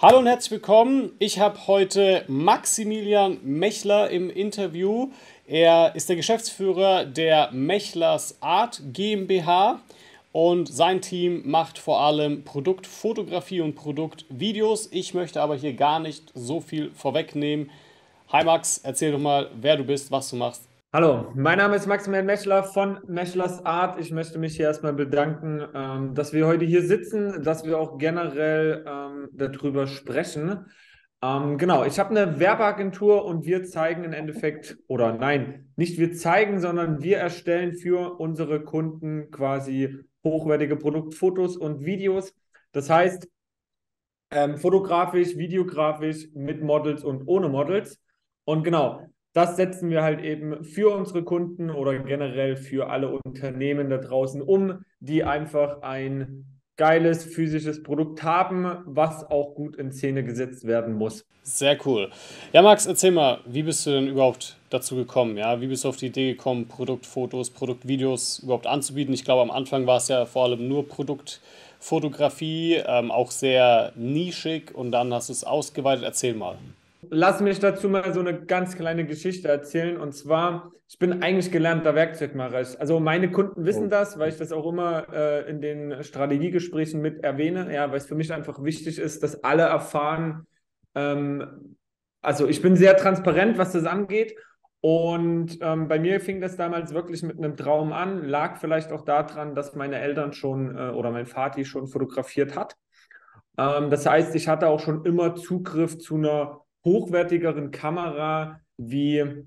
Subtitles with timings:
[0.00, 1.10] Hallo und herzlich willkommen.
[1.18, 5.08] Ich habe heute Maximilian Mechler im Interview.
[5.44, 9.80] Er ist der Geschäftsführer der Mechlers Art GmbH
[10.30, 14.88] und sein Team macht vor allem Produktfotografie und Produktvideos.
[14.92, 17.68] Ich möchte aber hier gar nicht so viel vorwegnehmen.
[18.28, 20.67] Hi Max, erzähl doch mal, wer du bist, was du machst.
[20.90, 24.00] Hallo, mein Name ist Maximilian Mechler von Mechlers Art.
[24.00, 27.98] Ich möchte mich hier erstmal bedanken, ähm, dass wir heute hier sitzen, dass wir auch
[27.98, 30.64] generell ähm, darüber sprechen.
[31.20, 36.14] Ähm, genau, ich habe eine Werbeagentur und wir zeigen im Endeffekt, oder nein, nicht wir
[36.14, 42.34] zeigen, sondern wir erstellen für unsere Kunden quasi hochwertige Produktfotos und Videos.
[42.72, 43.28] Das heißt,
[44.56, 48.00] fotografisch, videografisch, mit Models und ohne Models.
[48.44, 53.90] Und genau, das setzen wir halt eben für unsere Kunden oder generell für alle Unternehmen
[53.90, 56.44] da draußen um, die einfach ein
[56.76, 61.24] geiles physisches Produkt haben, was auch gut in Szene gesetzt werden muss.
[61.42, 62.10] Sehr cool.
[62.52, 65.36] Ja, Max, erzähl mal, wie bist du denn überhaupt dazu gekommen?
[65.36, 69.14] Ja, wie bist du auf die Idee gekommen, Produktfotos, Produktvideos überhaupt anzubieten?
[69.14, 74.74] Ich glaube, am Anfang war es ja vor allem nur Produktfotografie, ähm, auch sehr nischig
[74.74, 76.04] und dann hast du es ausgeweitet.
[76.04, 76.58] Erzähl mal.
[77.10, 79.96] Lass mich dazu mal so eine ganz kleine Geschichte erzählen.
[79.96, 82.56] Und zwar, ich bin eigentlich gelernter Werkzeugmacher.
[82.78, 83.90] Also meine Kunden wissen oh.
[83.90, 87.72] das, weil ich das auch immer äh, in den Strategiegesprächen mit erwähne.
[87.72, 90.46] Ja, weil es für mich einfach wichtig ist, dass alle erfahren,
[90.94, 91.76] ähm,
[92.20, 94.34] also ich bin sehr transparent, was das angeht.
[94.80, 99.02] Und ähm, bei mir fing das damals wirklich mit einem Traum an, lag vielleicht auch
[99.02, 102.76] daran, dass meine Eltern schon äh, oder mein Vati schon fotografiert hat.
[103.56, 109.44] Ähm, das heißt, ich hatte auch schon immer Zugriff zu einer hochwertigeren Kamera wie,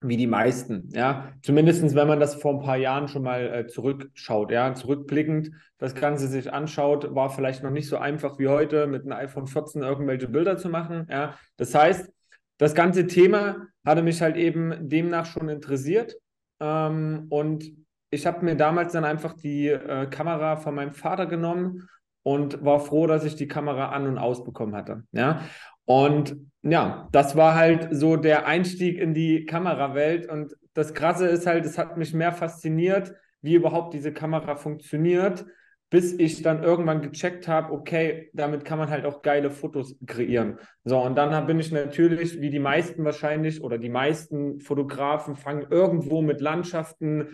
[0.00, 0.88] wie die meisten.
[0.92, 4.50] Ja, zumindest wenn man das vor ein paar Jahren schon mal äh, zurückschaut.
[4.50, 9.02] Ja, zurückblickend das Ganze sich anschaut, war vielleicht noch nicht so einfach wie heute mit
[9.02, 11.06] einem iPhone 14 irgendwelche Bilder zu machen.
[11.10, 12.10] Ja, das heißt,
[12.58, 16.16] das ganze Thema hatte mich halt eben demnach schon interessiert.
[16.60, 17.70] Ähm, und
[18.10, 21.88] ich habe mir damals dann einfach die äh, Kamera von meinem Vater genommen
[22.22, 25.02] und war froh, dass ich die Kamera an und ausbekommen hatte.
[25.12, 25.42] Ja,
[25.84, 30.28] und ja, das war halt so der Einstieg in die Kamerawelt.
[30.28, 35.44] Und das Krasse ist halt, es hat mich mehr fasziniert, wie überhaupt diese Kamera funktioniert,
[35.90, 40.58] bis ich dann irgendwann gecheckt habe, okay, damit kann man halt auch geile Fotos kreieren.
[40.84, 45.66] So, und dann bin ich natürlich, wie die meisten wahrscheinlich oder die meisten Fotografen fangen
[45.70, 47.28] irgendwo mit Landschaften,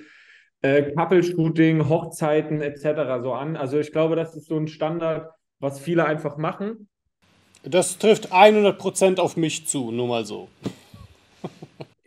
[0.63, 3.23] äh, Couple-Shooting, Hochzeiten etc.
[3.23, 3.57] so an.
[3.57, 5.31] Also ich glaube, das ist so ein Standard,
[5.61, 6.90] was viele einfach machen.
[7.63, 10.49] Das trifft 100% auf mich zu, nur mal so.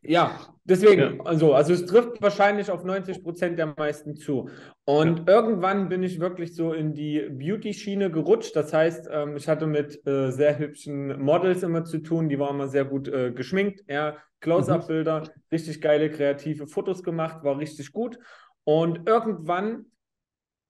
[0.05, 1.23] Ja, deswegen, ja.
[1.23, 4.49] Also, also es trifft wahrscheinlich auf 90% der meisten zu.
[4.83, 5.35] Und ja.
[5.35, 8.55] irgendwann bin ich wirklich so in die Beauty-Schiene gerutscht.
[8.55, 12.55] Das heißt, ähm, ich hatte mit äh, sehr hübschen Models immer zu tun, die waren
[12.55, 15.27] immer sehr gut äh, geschminkt, ja, Close-Up-Bilder, mhm.
[15.53, 18.19] richtig geile kreative Fotos gemacht, war richtig gut.
[18.65, 19.85] Und irgendwann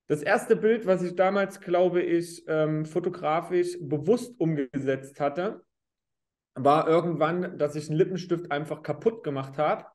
[0.08, 5.64] das erste Bild, was ich damals, glaube ich, ähm, fotografisch bewusst umgesetzt hatte,
[6.56, 9.86] war irgendwann, dass ich einen Lippenstift einfach kaputt gemacht habe,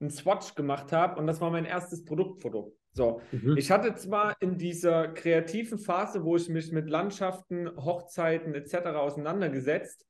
[0.00, 2.76] einen Swatch gemacht habe und das war mein erstes Produktfoto.
[2.92, 3.56] So, mhm.
[3.56, 8.86] ich hatte zwar in dieser kreativen Phase, wo ich mich mit Landschaften, Hochzeiten etc.
[8.96, 10.06] auseinandergesetzt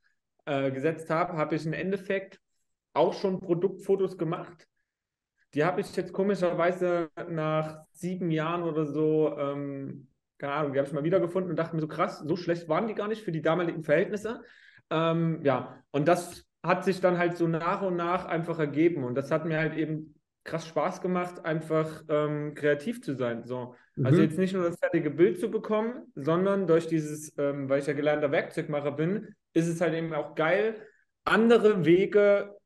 [0.47, 2.41] äh, gesetzt habe, habe ich im Endeffekt
[2.95, 4.67] auch schon Produktfotos gemacht,
[5.55, 10.09] die habe ich jetzt komischerweise nach sieben Jahren oder so, ähm,
[10.39, 12.89] keine Ahnung, die habe ich mal wiedergefunden und dachte mir so krass, so schlecht waren
[12.89, 14.43] die gar nicht für die damaligen Verhältnisse.
[14.91, 19.15] Ähm, ja, und das hat sich dann halt so nach und nach einfach ergeben und
[19.15, 20.15] das hat mir halt eben
[20.47, 23.45] krass Spaß gemacht, einfach ähm, kreativ zu sein.
[23.45, 23.59] So.
[23.59, 24.07] Also mhm.
[24.07, 27.87] Also jetzt nicht nur das fertige Bild zu bekommen, sondern durch dieses, ähm, weil ich
[27.87, 30.87] ja gelernter Werkzeugmacher bin, ist es halt eben auch geil,
[31.25, 32.57] andere Wege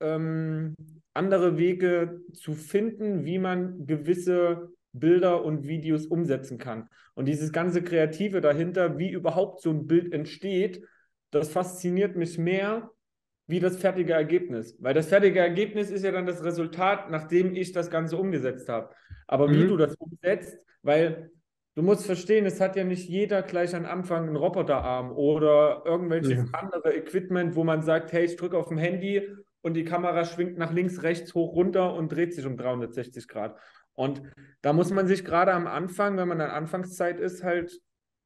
[0.00, 0.74] ähm,
[1.16, 6.88] andere Wege zu finden, wie man gewisse Bilder und Videos umsetzen kann.
[7.14, 10.84] Und dieses ganze Kreative dahinter, wie überhaupt so ein Bild entsteht,
[11.30, 12.90] das fasziniert mich mehr
[13.46, 14.76] wie das fertige Ergebnis.
[14.80, 18.90] Weil das fertige Ergebnis ist ja dann das Resultat, nachdem ich das Ganze umgesetzt habe.
[19.26, 19.54] Aber mhm.
[19.54, 21.30] wie du das umsetzt, weil
[21.74, 26.50] du musst verstehen, es hat ja nicht jeder gleich am Anfang einen Roboterarm oder irgendwelches
[26.50, 26.58] ja.
[26.58, 29.22] andere Equipment, wo man sagt, hey, ich drücke auf dem Handy
[29.66, 33.56] und die Kamera schwingt nach links, rechts, hoch, runter und dreht sich um 360 Grad.
[33.94, 34.22] Und
[34.62, 37.72] da muss man sich gerade am Anfang, wenn man in Anfangszeit ist, halt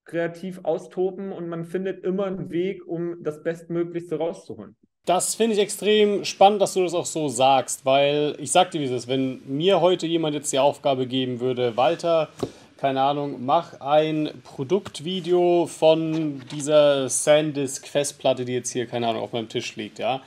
[0.05, 4.77] kreativ austoben und man findet immer einen Weg, um das Bestmöglichste rauszuholen.
[5.07, 8.85] Das finde ich extrem spannend, dass du das auch so sagst, weil ich sagte wie
[8.85, 12.29] es ist, wenn mir heute jemand jetzt die Aufgabe geben würde, Walter,
[12.77, 19.33] keine Ahnung, mach ein Produktvideo von dieser SanDisk Festplatte, die jetzt hier, keine Ahnung, auf
[19.33, 20.21] meinem Tisch liegt, ja,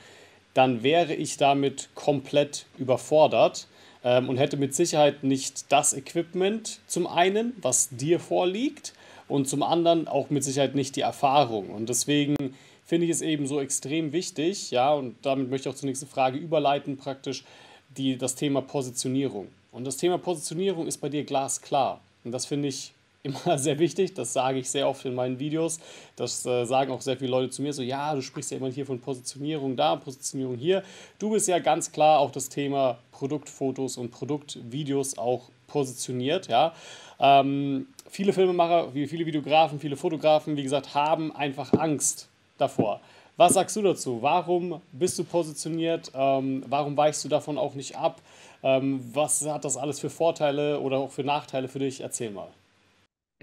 [0.54, 3.66] dann wäre ich damit komplett überfordert
[4.02, 8.94] ähm, und hätte mit Sicherheit nicht das Equipment zum einen, was dir vorliegt,
[9.28, 11.70] und zum anderen auch mit Sicherheit nicht die Erfahrung.
[11.70, 12.36] Und deswegen
[12.84, 16.06] finde ich es eben so extrem wichtig, ja, und damit möchte ich auch zur nächsten
[16.06, 17.44] Frage überleiten, praktisch
[17.96, 19.48] die, das Thema Positionierung.
[19.72, 22.00] Und das Thema Positionierung ist bei dir glasklar.
[22.24, 22.92] Und das finde ich
[23.24, 24.14] immer sehr wichtig.
[24.14, 25.80] Das sage ich sehr oft in meinen Videos.
[26.14, 28.70] Das äh, sagen auch sehr viele Leute zu mir so, ja, du sprichst ja immer
[28.70, 30.84] hier von Positionierung da, Positionierung hier.
[31.18, 36.72] Du bist ja ganz klar auch das Thema Produktfotos und Produktvideos auch positioniert, ja.
[37.18, 42.28] Ähm, viele Filmemacher, viele Videografen, viele Fotografen, wie gesagt, haben einfach Angst
[42.58, 43.00] davor.
[43.36, 44.18] Was sagst du dazu?
[44.20, 46.12] Warum bist du positioniert?
[46.14, 48.20] Ähm, warum weichst du davon auch nicht ab?
[48.62, 52.00] Ähm, was hat das alles für Vorteile oder auch für Nachteile für dich?
[52.00, 52.48] Erzähl mal.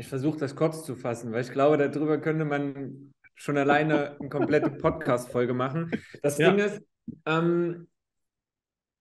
[0.01, 4.29] Ich versuche das kurz zu fassen, weil ich glaube, darüber könnte man schon alleine eine
[4.29, 5.91] komplette Podcast-Folge machen.
[6.23, 6.49] Das ja.
[6.49, 6.81] Ding ist,
[7.27, 7.87] ähm,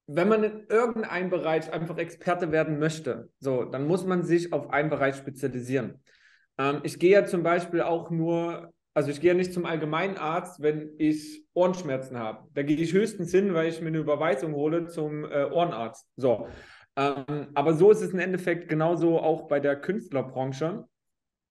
[0.07, 4.75] wenn man in irgendeinem Bereich einfach Experte werden möchte, so, dann muss man sich auf
[4.75, 6.03] einen Bereich spezialisieren.
[6.59, 10.61] Ähm, ich gehe ja zum Beispiel auch nur, also ich gehe ja nicht zum Allgemeinarzt,
[10.61, 12.47] wenn ich Ohrenschmerzen habe.
[12.53, 16.07] Da gehe ich höchstens hin, weil ich mir eine Überweisung hole zum äh, Ohrenarzt.
[16.17, 16.47] So.
[16.97, 20.85] Ähm, aber so ist es im Endeffekt genauso auch bei der Künstlerbranche.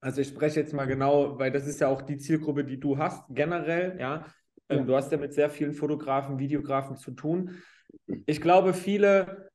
[0.02, 2.98] Also ich spreche jetzt mal genau, weil das ist ja auch die Zielgruppe, die du
[2.98, 4.26] hast, generell, ja.
[4.70, 4.84] Ähm, ja.
[4.86, 7.62] Du hast ja mit sehr vielen Fotografen, Videografen zu tun.
[8.26, 9.50] Ich glaube, viele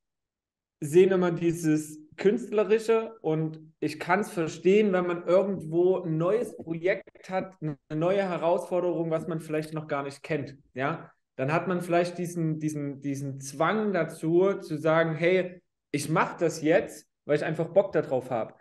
[0.80, 7.30] sehen immer dieses Künstlerische und ich kann es verstehen, wenn man irgendwo ein neues Projekt
[7.30, 11.10] hat, eine neue Herausforderung, was man vielleicht noch gar nicht kennt, ja.
[11.36, 16.62] Dann hat man vielleicht diesen, diesen, diesen Zwang dazu, zu sagen, hey, ich mache das
[16.62, 18.54] jetzt, weil ich einfach Bock darauf habe.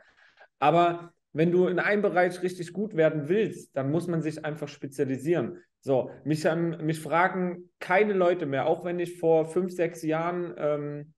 [0.57, 4.67] Aber wenn du in einem Bereich richtig gut werden willst, dann muss man sich einfach
[4.67, 5.57] spezialisieren.
[5.81, 10.53] So, mich, ähm, mich fragen keine Leute mehr, auch wenn ich vor fünf, sechs Jahren
[10.57, 11.13] ähm,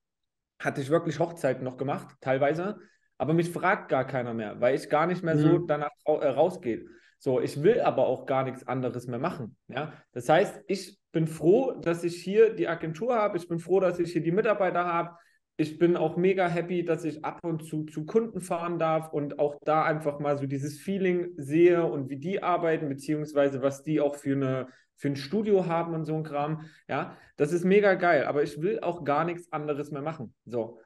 [0.60, 2.78] hatte ich wirklich Hochzeiten noch gemacht, teilweise,
[3.18, 5.40] aber mich fragt gar keiner mehr, weil ich gar nicht mehr mhm.
[5.40, 6.86] so danach äh, rausgehe.
[7.20, 9.58] So, ich will aber auch gar nichts anderes mehr machen.
[9.68, 9.94] Ja?
[10.14, 14.00] Das heißt, ich bin froh, dass ich hier die Agentur habe, ich bin froh, dass
[14.00, 15.18] ich hier die Mitarbeiter habe,
[15.58, 19.40] ich bin auch mega happy, dass ich ab und zu zu Kunden fahren darf und
[19.40, 24.02] auch da einfach mal so dieses Feeling sehe und wie die arbeiten, beziehungsweise was die
[24.02, 24.68] auch für, eine,
[24.98, 26.66] für ein Studio haben und so ein Kram.
[26.90, 30.34] Ja, das ist mega geil, aber ich will auch gar nichts anderes mehr machen.
[30.46, 30.80] So.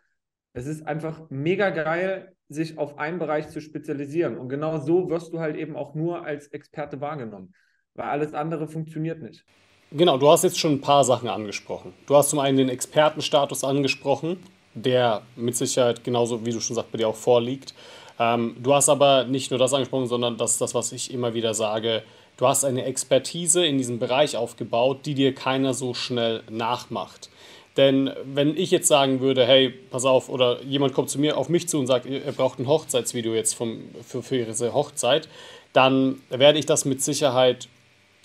[0.54, 4.38] Es ist einfach mega geil, sich auf einen Bereich zu spezialisieren.
[4.38, 7.54] Und genau so wirst du halt eben auch nur als Experte wahrgenommen,
[7.96, 9.46] weil alles andere funktioniert nicht.
[9.92, 11.94] Genau, du hast jetzt schon ein paar Sachen angesprochen.
[12.06, 14.38] Du hast zum einen den Expertenstatus angesprochen
[14.74, 17.74] der mit Sicherheit genauso, wie du schon sagst, bei dir auch vorliegt.
[18.20, 21.34] Ähm, du hast aber nicht nur das angesprochen, sondern das ist das, was ich immer
[21.34, 22.04] wieder sage.
[22.38, 27.30] Du hast eine Expertise in diesem Bereich aufgebaut, die dir keiner so schnell nachmacht.
[27.78, 31.50] Denn wenn ich jetzt sagen würde, hey, pass auf, oder jemand kommt zu mir auf
[31.50, 35.30] mich zu und sagt, er braucht ein Hochzeitsvideo jetzt vom, für, für ihre Hochzeit,
[35.72, 37.70] dann werde ich das mit Sicherheit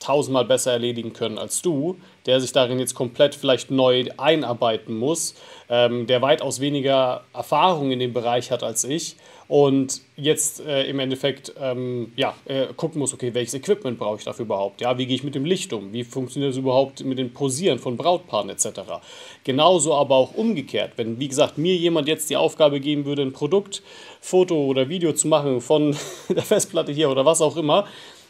[0.00, 5.34] tausendmal besser erledigen können als du, der sich darin jetzt komplett vielleicht neu einarbeiten muss,
[5.68, 9.16] ähm, der weitaus weniger Erfahrung in dem Bereich hat als ich
[9.46, 14.24] und jetzt äh, im Endeffekt ähm, ja, äh, gucken muss, okay, welches Equipment brauche ich
[14.24, 14.80] dafür überhaupt?
[14.80, 15.92] Ja, wie gehe ich mit dem Licht um?
[15.92, 18.80] Wie funktioniert es überhaupt mit dem Posieren von Brautpaaren etc.?
[19.44, 23.32] Genauso aber auch umgekehrt, wenn, wie gesagt, mir jemand jetzt die Aufgabe geben würde, ein
[23.32, 23.82] Produkt,
[24.20, 25.94] Foto oder Video zu machen von
[26.28, 27.86] der Festplatte hier oder was auch immer,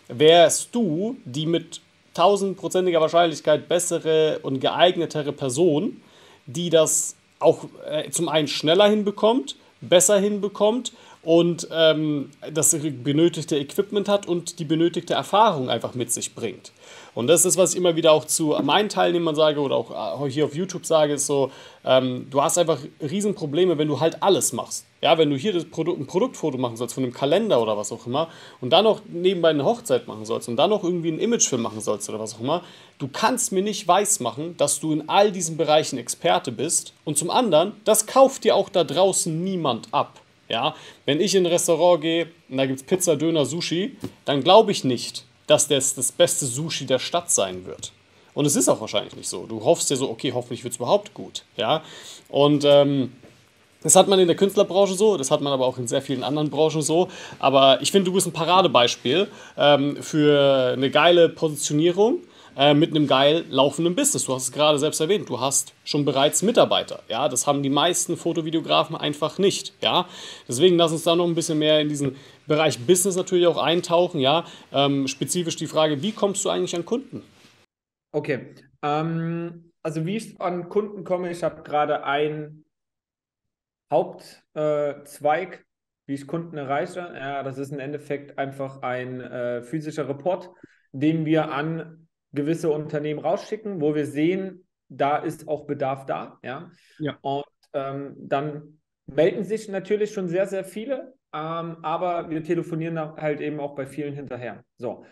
[0.08, 1.80] wärst du die mit
[2.14, 6.00] tausendprozentiger Wahrscheinlichkeit bessere und geeignetere Person,
[6.46, 10.92] die das auch äh, zum einen schneller hinbekommt, besser hinbekommt
[11.24, 16.72] und ähm, das benötigte Equipment hat und die benötigte Erfahrung einfach mit sich bringt.
[17.14, 20.30] Und das ist, was ich immer wieder auch zu meinen Teilnehmern sage oder auch äh,
[20.30, 21.50] hier auf YouTube sage, ist so,
[21.84, 24.84] ähm, du hast einfach Riesenprobleme, wenn du halt alles machst.
[25.00, 27.92] Ja, wenn du hier das Produkt, ein Produktfoto machen sollst von einem Kalender oder was
[27.92, 28.28] auch immer
[28.60, 31.80] und dann noch nebenbei eine Hochzeit machen sollst und dann noch irgendwie einen Imagefilm machen
[31.80, 32.62] sollst oder was auch immer,
[32.98, 37.30] du kannst mir nicht weismachen, dass du in all diesen Bereichen Experte bist und zum
[37.30, 40.20] anderen, das kauft dir auch da draußen niemand ab.
[40.48, 40.74] Ja,
[41.06, 44.72] wenn ich in ein Restaurant gehe und da gibt es Pizza, Döner, Sushi, dann glaube
[44.72, 47.92] ich nicht, dass das das beste Sushi der Stadt sein wird.
[48.34, 49.46] Und es ist auch wahrscheinlich nicht so.
[49.46, 51.44] Du hoffst ja so, okay, hoffentlich wird es überhaupt gut.
[51.56, 51.82] Ja?
[52.28, 53.12] Und ähm,
[53.82, 56.24] das hat man in der Künstlerbranche so, das hat man aber auch in sehr vielen
[56.24, 57.08] anderen Branchen so.
[57.38, 62.18] Aber ich finde, du bist ein Paradebeispiel ähm, für eine geile Positionierung
[62.56, 64.24] äh, mit einem geil laufenden Business.
[64.24, 67.02] Du hast es gerade selbst erwähnt, du hast schon bereits Mitarbeiter.
[67.08, 69.72] Ja, das haben die meisten Fotovideografen einfach nicht.
[69.82, 70.06] Ja,
[70.48, 74.20] deswegen lass uns da noch ein bisschen mehr in diesen Bereich Business natürlich auch eintauchen.
[74.20, 77.22] Ja, ähm, spezifisch die Frage, wie kommst du eigentlich an Kunden?
[78.12, 82.64] Okay, ähm, also wie ich an Kunden komme, ich habe gerade einen
[83.90, 85.58] Hauptzweig, äh,
[86.06, 87.00] wie ich Kunden erreiche.
[87.00, 90.50] Ja, das ist im Endeffekt einfach ein äh, physischer Report,
[90.92, 92.03] den wir an
[92.34, 96.38] gewisse Unternehmen rausschicken, wo wir sehen, da ist auch Bedarf da.
[96.42, 96.70] Ja.
[96.98, 97.18] ja.
[97.22, 103.40] Und ähm, dann melden sich natürlich schon sehr, sehr viele, ähm, aber wir telefonieren halt
[103.40, 104.64] eben auch bei vielen hinterher.
[104.76, 105.04] So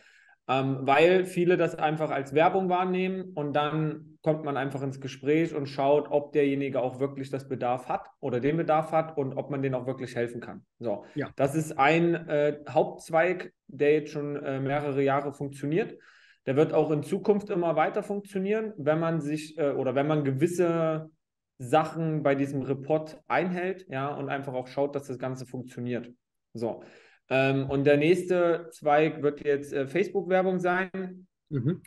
[0.48, 5.54] ähm, weil viele das einfach als Werbung wahrnehmen und dann kommt man einfach ins Gespräch
[5.54, 9.50] und schaut, ob derjenige auch wirklich das Bedarf hat oder den Bedarf hat und ob
[9.50, 10.64] man den auch wirklich helfen kann.
[10.78, 11.30] So, ja.
[11.36, 15.96] das ist ein äh, Hauptzweig, der jetzt schon äh, mehrere Jahre funktioniert.
[16.46, 20.24] Der wird auch in Zukunft immer weiter funktionieren, wenn man sich äh, oder wenn man
[20.24, 21.10] gewisse
[21.58, 26.10] Sachen bei diesem Report einhält, ja, und einfach auch schaut, dass das Ganze funktioniert.
[26.54, 26.82] So.
[27.28, 31.26] Ähm, und der nächste Zweig wird jetzt äh, Facebook-Werbung sein.
[31.50, 31.82] Mhm.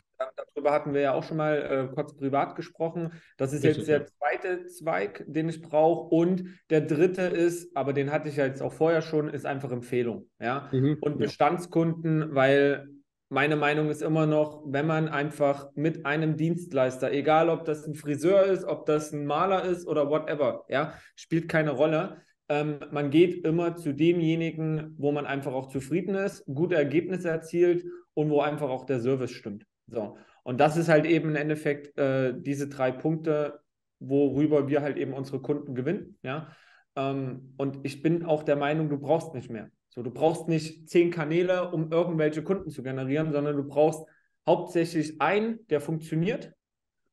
[0.54, 3.12] Darüber hatten wir ja auch schon mal äh, kurz privat gesprochen.
[3.36, 6.14] Das ist Richtig, jetzt der zweite Zweig, den ich brauche.
[6.14, 9.70] Und der dritte ist, aber den hatte ich ja jetzt auch vorher schon, ist einfach
[9.70, 10.30] Empfehlung.
[10.40, 10.70] Ja?
[10.72, 10.96] Mhm.
[11.00, 12.88] Und Bestandskunden, weil
[13.28, 17.94] meine Meinung ist immer noch, wenn man einfach mit einem Dienstleister, egal ob das ein
[17.94, 22.18] Friseur ist, ob das ein Maler ist oder whatever, ja, spielt keine Rolle
[22.48, 27.84] ähm, man geht immer zu demjenigen, wo man einfach auch zufrieden ist, gute Ergebnisse erzielt
[28.14, 29.66] und wo einfach auch der Service stimmt.
[29.88, 30.16] So.
[30.44, 33.60] Und das ist halt eben im Endeffekt äh, diese drei Punkte,
[33.98, 36.18] worüber wir halt eben unsere Kunden gewinnen.
[36.22, 36.52] Ja?
[36.94, 39.68] Ähm, und ich bin auch der Meinung, du brauchst nicht mehr.
[39.96, 44.06] So, du brauchst nicht zehn Kanäle, um irgendwelche Kunden zu generieren, sondern du brauchst
[44.46, 46.52] hauptsächlich einen, der funktioniert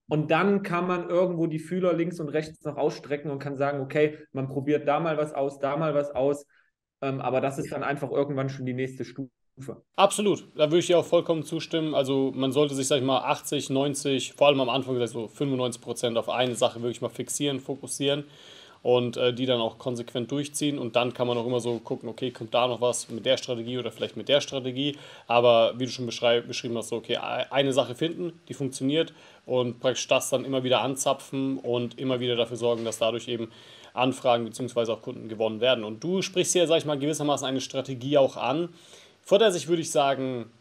[0.10, 3.80] und dann kann man irgendwo die Fühler links und rechts noch ausstrecken und kann sagen,
[3.80, 6.46] okay, man probiert da mal was aus, da mal was aus.
[7.02, 9.82] Ähm, aber das ist dann einfach irgendwann schon die nächste Stufe.
[9.96, 11.96] Absolut, da würde ich dir auch vollkommen zustimmen.
[11.96, 15.82] Also man sollte sich, sag ich mal, 80, 90, vor allem am Anfang so 95
[15.82, 18.26] Prozent auf eine Sache wirklich mal fixieren, fokussieren
[18.84, 20.78] und äh, die dann auch konsequent durchziehen.
[20.78, 23.38] Und dann kann man auch immer so gucken, okay, kommt da noch was mit der
[23.38, 24.98] Strategie oder vielleicht mit der Strategie.
[25.26, 29.14] Aber wie du schon beschrieben hast, so, okay, eine Sache finden, die funktioniert
[29.46, 33.50] und praktisch das dann immer wieder anzapfen und immer wieder dafür sorgen, dass dadurch eben
[33.94, 34.92] Anfragen bzw.
[34.92, 35.84] auch Kunden gewonnen werden.
[35.84, 38.70] Und du sprichst hier, sag ich mal, gewissermaßen eine Strategie auch an,
[39.22, 40.52] vor der sich, würde ich sagen,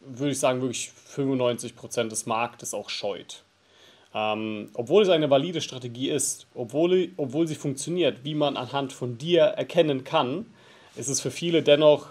[0.00, 3.42] würde ich sagen, wirklich 95% des Marktes auch scheut.
[4.12, 9.18] Ähm, obwohl es eine valide Strategie ist, obwohl, obwohl sie funktioniert, wie man anhand von
[9.18, 10.46] dir erkennen kann,
[10.96, 12.08] ist es für viele dennoch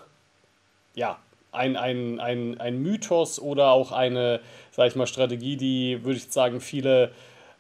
[0.96, 1.18] ja,
[1.52, 4.40] ein, ein, ein, ein Mythos oder auch eine,
[4.72, 7.12] sag ich mal, Strategie, die, würde ich sagen, viele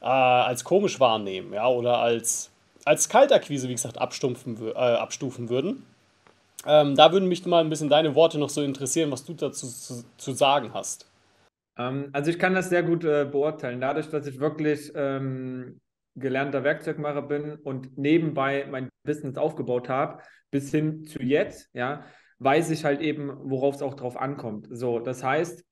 [0.01, 2.49] äh, als komisch wahrnehmen ja, oder als,
[2.85, 5.85] als Kaltakquise, wie gesagt, abstumpfen, äh, abstufen würden.
[6.65, 9.67] Ähm, da würden mich mal ein bisschen deine Worte noch so interessieren, was du dazu
[9.67, 11.08] zu, zu sagen hast.
[11.79, 13.81] Ähm, also ich kann das sehr gut äh, beurteilen.
[13.81, 15.79] Dadurch, dass ich wirklich ähm,
[16.15, 20.21] gelernter Werkzeugmacher bin und nebenbei mein Business aufgebaut habe,
[20.51, 22.03] bis hin zu jetzt, ja,
[22.39, 24.67] weiß ich halt eben, worauf es auch drauf ankommt.
[24.69, 25.63] So, das heißt,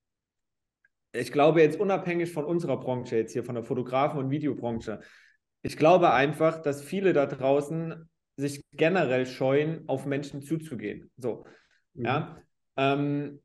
[1.14, 5.02] ich glaube jetzt unabhängig von unserer Branche jetzt hier, von der Fotografen- und Videobranche,
[5.62, 11.10] ich glaube einfach, dass viele da draußen sich generell scheuen, auf Menschen zuzugehen.
[11.18, 11.46] So,
[11.96, 12.06] mhm.
[12.06, 12.38] ja.
[12.78, 13.42] Ähm,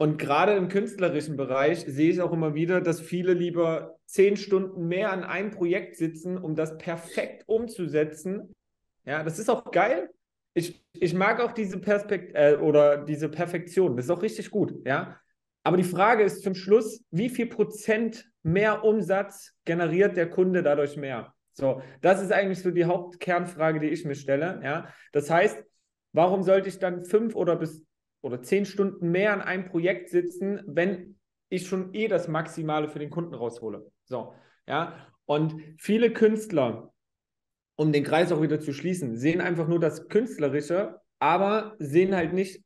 [0.00, 4.88] und gerade im künstlerischen Bereich sehe ich auch immer wieder, dass viele lieber zehn Stunden
[4.88, 8.54] mehr an einem Projekt sitzen, um das perfekt umzusetzen.
[9.04, 10.08] Ja, das ist auch geil.
[10.54, 13.94] Ich, ich mag auch diese Perspekt äh, oder diese Perfektion.
[13.94, 15.20] Das ist auch richtig gut, ja.
[15.64, 20.96] Aber die Frage ist zum Schluss, wie viel Prozent mehr Umsatz generiert der Kunde dadurch
[20.96, 21.34] mehr?
[21.52, 24.62] So, das ist eigentlich so die Hauptkernfrage, die ich mir stelle.
[24.64, 25.62] Ja, das heißt,
[26.14, 27.84] warum sollte ich dann fünf oder bis
[28.22, 32.98] oder zehn Stunden mehr an einem Projekt sitzen, wenn ich schon eh das Maximale für
[32.98, 33.90] den Kunden raushole.
[34.04, 34.34] So,
[34.66, 35.06] ja.
[35.24, 36.92] Und viele Künstler,
[37.76, 42.32] um den Kreis auch wieder zu schließen, sehen einfach nur das Künstlerische, aber sehen halt
[42.32, 42.64] nicht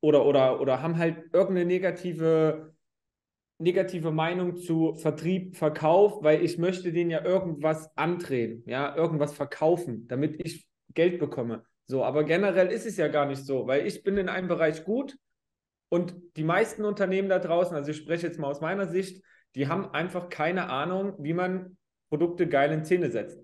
[0.00, 2.74] oder, oder, oder haben halt irgendeine negative,
[3.58, 10.06] negative Meinung zu Vertrieb, Verkauf, weil ich möchte denen ja irgendwas andrehen, ja, irgendwas verkaufen,
[10.08, 11.64] damit ich Geld bekomme.
[11.90, 14.84] So, aber generell ist es ja gar nicht so, weil ich bin in einem Bereich
[14.84, 15.16] gut
[15.88, 19.68] und die meisten Unternehmen da draußen, also ich spreche jetzt mal aus meiner Sicht, die
[19.68, 21.78] haben einfach keine Ahnung, wie man
[22.10, 23.40] Produkte geil in Szene setzt.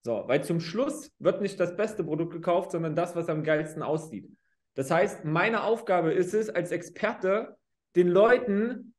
[0.00, 3.82] So, weil zum Schluss wird nicht das beste Produkt gekauft, sondern das, was am geilsten
[3.82, 4.28] aussieht.
[4.74, 7.56] Das heißt, meine Aufgabe ist es, als Experte
[7.94, 8.94] den Leuten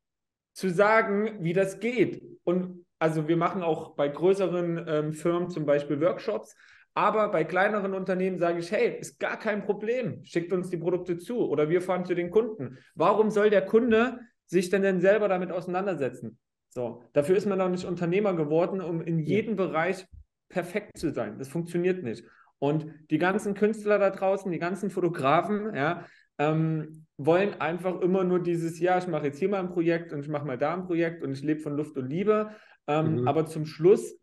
[0.53, 2.23] zu sagen, wie das geht.
[2.43, 6.55] Und also wir machen auch bei größeren ähm, Firmen zum Beispiel Workshops,
[6.93, 11.17] aber bei kleineren Unternehmen sage ich, hey, ist gar kein Problem, schickt uns die Produkte
[11.17, 12.77] zu oder wir fahren zu den Kunden.
[12.95, 16.38] Warum soll der Kunde sich denn denn selber damit auseinandersetzen?
[16.69, 19.55] So, dafür ist man doch nicht Unternehmer geworden, um in jedem.
[19.55, 20.05] Bereich
[20.50, 21.38] perfekt zu sein.
[21.38, 22.25] Das funktioniert nicht.
[22.59, 26.05] Und die ganzen Künstler da draußen, die ganzen Fotografen, ja,
[26.38, 30.21] ähm, wollen einfach immer nur dieses, ja, ich mache jetzt hier mal ein Projekt und
[30.21, 32.51] ich mache mal da ein Projekt und ich lebe von Luft und Liebe.
[32.88, 33.27] Ähm, mhm.
[33.27, 34.17] Aber zum Schluss,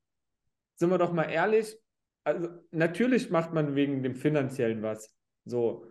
[0.77, 1.77] sind wir doch mal ehrlich,
[2.25, 5.15] also natürlich macht man wegen dem Finanziellen was.
[5.45, 5.87] So.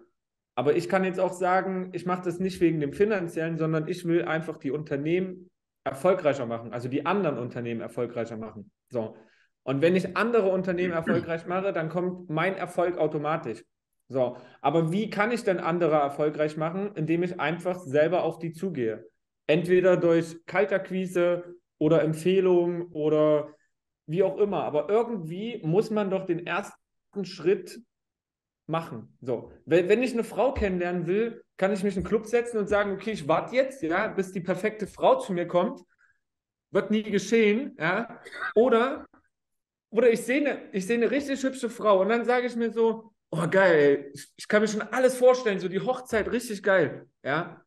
[0.56, 4.06] Aber ich kann jetzt auch sagen, ich mache das nicht wegen dem Finanziellen, sondern ich
[4.06, 5.50] will einfach die Unternehmen
[5.84, 8.72] erfolgreicher machen, also die anderen Unternehmen erfolgreicher machen.
[8.90, 9.16] So.
[9.64, 13.64] Und wenn ich andere Unternehmen erfolgreich mache, dann kommt mein Erfolg automatisch.
[14.08, 18.54] So, aber wie kann ich denn andere erfolgreich machen, indem ich einfach selber auf die
[18.54, 19.08] zugehe?
[19.46, 23.54] Entweder durch Kalterquise oder Empfehlungen oder
[24.10, 24.64] wie auch immer.
[24.64, 27.80] Aber irgendwie muss man doch den ersten Schritt
[28.66, 29.16] machen.
[29.22, 32.68] So, wenn, ich eine Frau kennenlernen will, kann ich mich in einen Club setzen und
[32.68, 35.82] sagen, okay, ich warte jetzt, ja, bis die perfekte Frau zu mir kommt.
[36.72, 38.20] Wird nie geschehen, ja.
[38.56, 39.06] Oder,
[39.92, 43.12] oder ich sehe eine, sehe eine richtig hübsche Frau und dann sage ich mir so,
[43.32, 47.64] oh geil, ich, ich kann mir schon alles vorstellen, so die Hochzeit richtig geil, ja.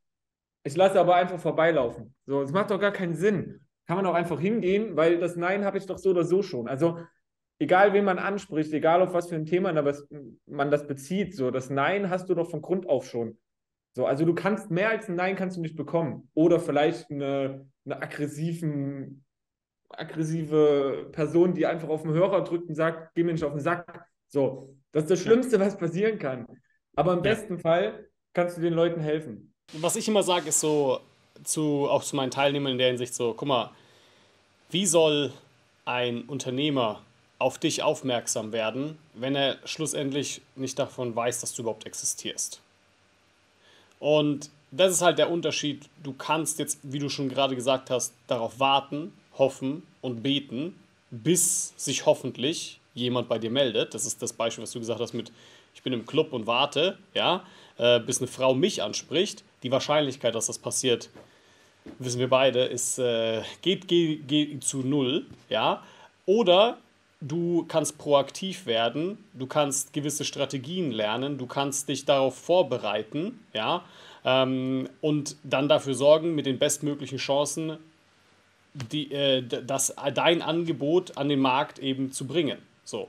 [0.64, 2.14] Ich lasse aber einfach vorbeilaufen.
[2.26, 5.64] So, es macht doch gar keinen Sinn kann man auch einfach hingehen, weil das Nein
[5.64, 6.68] habe ich doch so oder so schon.
[6.68, 6.98] Also
[7.58, 9.72] egal, wen man anspricht, egal auf was für ein Thema
[10.46, 13.38] man das bezieht, so das Nein hast du doch von Grund auf schon.
[13.94, 16.28] So, also du kannst mehr als ein Nein kannst du nicht bekommen.
[16.34, 19.24] Oder vielleicht eine, eine aggressiven,
[19.90, 23.60] aggressive Person, die einfach auf den Hörer drückt und sagt, geh mir nicht auf den
[23.60, 24.06] Sack.
[24.28, 26.46] So, das ist das Schlimmste, was passieren kann.
[26.96, 29.54] Aber im besten Fall kannst du den Leuten helfen.
[29.74, 31.00] Was ich immer sage, ist so,
[31.44, 33.70] zu, auch zu meinen Teilnehmern in der Hinsicht so, guck mal,
[34.70, 35.32] wie soll
[35.84, 37.02] ein Unternehmer
[37.38, 42.60] auf dich aufmerksam werden, wenn er schlussendlich nicht davon weiß, dass du überhaupt existierst?
[43.98, 45.88] Und das ist halt der Unterschied.
[46.02, 50.78] Du kannst jetzt, wie du schon gerade gesagt hast, darauf warten, hoffen und beten,
[51.10, 53.94] bis sich hoffentlich jemand bei dir meldet.
[53.94, 55.30] Das ist das Beispiel, was du gesagt hast mit,
[55.74, 57.44] ich bin im Club und warte, ja,
[57.78, 59.44] äh, bis eine Frau mich anspricht.
[59.62, 61.10] Die Wahrscheinlichkeit, dass das passiert,
[61.98, 65.82] wissen wir beide, ist, äh, geht, geht, geht zu null, ja.
[66.26, 66.78] Oder
[67.20, 73.84] du kannst proaktiv werden, du kannst gewisse Strategien lernen, du kannst dich darauf vorbereiten, ja,
[74.24, 77.78] ähm, und dann dafür sorgen, mit den bestmöglichen Chancen,
[78.74, 82.58] die, äh, das, dein Angebot an den Markt eben zu bringen.
[82.84, 83.08] So.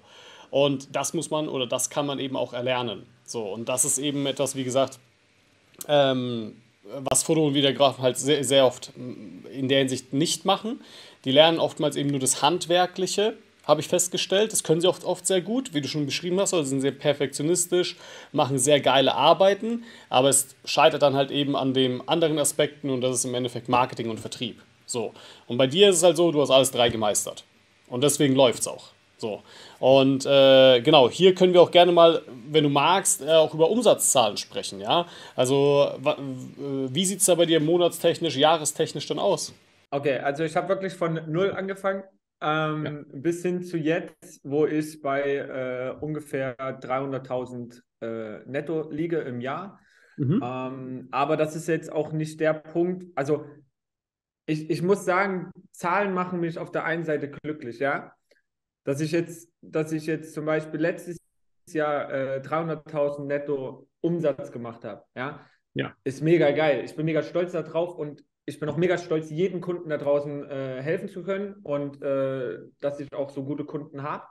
[0.52, 3.06] Und das muss man oder das kann man eben auch erlernen.
[3.26, 5.00] So, und das ist eben etwas, wie gesagt,
[5.88, 10.82] ähm, was Foto- und Videografen halt sehr, sehr oft in der Hinsicht nicht machen.
[11.26, 14.52] Die lernen oftmals eben nur das Handwerkliche, habe ich festgestellt.
[14.52, 16.54] Das können sie oft, oft sehr gut, wie du schon beschrieben hast.
[16.54, 17.96] Also sind sehr perfektionistisch,
[18.32, 23.02] machen sehr geile Arbeiten, aber es scheitert dann halt eben an den anderen Aspekten und
[23.02, 24.62] das ist im Endeffekt Marketing und Vertrieb.
[24.86, 25.14] So.
[25.48, 27.46] Und bei dir ist es halt so, du hast alles drei gemeistert.
[27.88, 28.93] Und deswegen läuft es auch.
[29.24, 29.42] So.
[29.80, 33.70] Und äh, genau, hier können wir auch gerne mal, wenn du magst, äh, auch über
[33.70, 34.82] Umsatzzahlen sprechen.
[34.82, 35.08] Ja?
[35.34, 39.54] Also, wie sieht es da bei dir monatstechnisch, jahrestechnisch dann aus?
[39.92, 42.04] Okay, also ich habe wirklich von null angefangen
[42.42, 42.92] ähm, ja.
[43.14, 49.80] bis hin zu jetzt, wo ich bei äh, ungefähr 300.000 äh, netto liege im Jahr.
[50.18, 50.42] Mhm.
[50.44, 53.06] Ähm, aber das ist jetzt auch nicht der Punkt.
[53.16, 53.46] Also,
[54.46, 58.12] ich, ich muss sagen, Zahlen machen mich auf der einen Seite glücklich, ja
[58.84, 61.18] dass ich jetzt, dass ich jetzt zum Beispiel letztes
[61.70, 66.84] Jahr äh, 300.000 netto Umsatz gemacht habe, ja, ja, ist mega geil.
[66.86, 70.50] Ich bin mega stolz darauf und ich bin auch mega stolz, jedem Kunden da draußen
[70.50, 74.26] äh, helfen zu können und äh, dass ich auch so gute Kunden habe.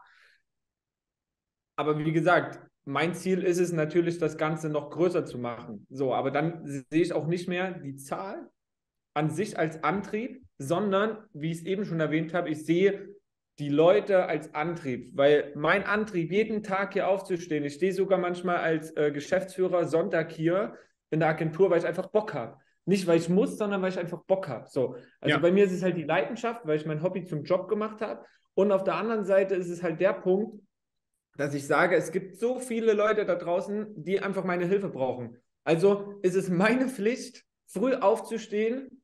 [1.76, 5.86] Aber wie gesagt, mein Ziel ist es natürlich, das Ganze noch größer zu machen.
[5.88, 8.50] So, aber dann sehe ich auch nicht mehr die Zahl
[9.14, 13.11] an sich als Antrieb, sondern, wie ich es eben schon erwähnt habe, ich sehe
[13.58, 18.56] die Leute als Antrieb, weil mein Antrieb, jeden Tag hier aufzustehen, ich stehe sogar manchmal
[18.56, 20.74] als äh, Geschäftsführer Sonntag hier
[21.10, 22.56] in der Agentur, weil ich einfach Bock habe.
[22.84, 24.68] Nicht, weil ich muss, sondern weil ich einfach Bock habe.
[24.68, 24.96] So.
[25.20, 25.38] Also ja.
[25.38, 28.24] bei mir ist es halt die Leidenschaft, weil ich mein Hobby zum Job gemacht habe.
[28.54, 30.60] Und auf der anderen Seite ist es halt der Punkt,
[31.36, 35.36] dass ich sage, es gibt so viele Leute da draußen, die einfach meine Hilfe brauchen.
[35.64, 39.02] Also ist es meine Pflicht, früh aufzustehen,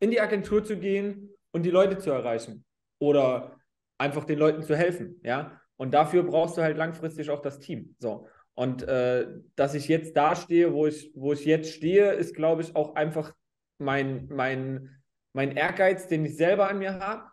[0.00, 2.64] in die Agentur zu gehen und die Leute zu erreichen.
[3.00, 3.57] Oder
[3.98, 5.60] einfach den Leuten zu helfen, ja.
[5.76, 7.94] Und dafür brauchst du halt langfristig auch das Team.
[7.98, 8.26] So.
[8.54, 12.62] Und äh, dass ich jetzt da stehe, wo ich, wo ich jetzt stehe, ist, glaube
[12.62, 13.32] ich, auch einfach
[13.78, 15.00] mein, mein,
[15.32, 17.30] mein Ehrgeiz, den ich selber an mir habe.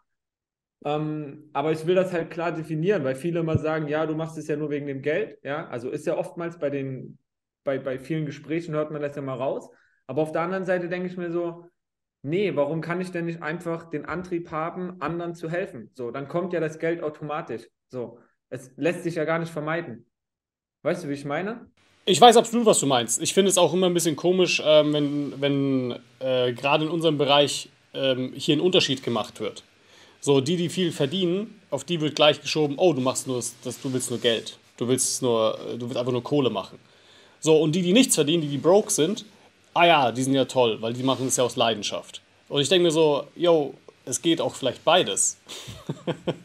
[0.86, 4.38] Ähm, aber ich will das halt klar definieren, weil viele immer sagen, ja, du machst
[4.38, 5.40] es ja nur wegen dem Geld.
[5.44, 7.18] Ja, also ist ja oftmals bei den,
[7.64, 9.68] bei, bei vielen Gesprächen hört man das ja mal raus.
[10.06, 11.68] Aber auf der anderen Seite denke ich mir so,
[12.26, 15.92] nee, warum kann ich denn nicht einfach den Antrieb haben, anderen zu helfen?
[15.94, 17.64] So, dann kommt ja das Geld automatisch.
[17.90, 18.18] So,
[18.50, 20.06] es lässt sich ja gar nicht vermeiden.
[20.84, 21.68] Weißt du, wie ich meine?
[22.06, 23.22] Ich weiß absolut, was du meinst.
[23.22, 27.18] Ich finde es auch immer ein bisschen komisch, ähm, wenn, wenn äh, gerade in unserem
[27.18, 29.64] Bereich ähm, hier ein Unterschied gemacht wird.
[30.20, 33.82] So, die, die viel verdienen, auf die wird gleich geschoben, oh, du machst nur das,
[33.82, 34.58] du willst nur Geld.
[34.78, 36.80] Du willst nur, du willst einfach nur Kohle machen.
[37.40, 39.26] So, und die, die nichts verdienen, die, die broke sind,
[39.76, 42.22] ah ja, die sind ja toll, weil die machen es ja aus Leidenschaft.
[42.50, 45.38] Und ich denke mir so, yo, es geht auch vielleicht beides.